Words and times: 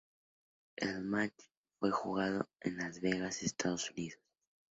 El 0.77 1.01
match 1.03 1.43
fue 1.79 1.91
jugado 1.91 2.49
en 2.61 2.77
Las 2.77 3.01
Vegas, 3.01 3.43
Estados 3.43 3.87
Unidos. 3.91 4.19